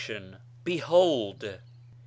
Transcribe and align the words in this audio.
behold! 0.63 1.45